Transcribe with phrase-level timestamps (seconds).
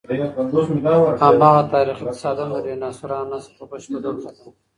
[1.23, 4.51] هماغه تاریخي تصادم د ډیناسورانو نسل په بشپړ ډول ختم کړ.